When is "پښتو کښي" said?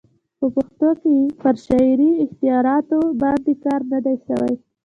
0.55-1.17